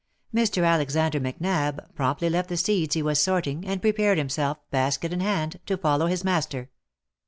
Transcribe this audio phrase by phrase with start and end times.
[0.33, 0.65] Mr.
[0.67, 5.59] Alexander Macnab promptly left the seeds he was sorting, and prepared himself, basket in hand,
[5.67, 6.71] to follow his master.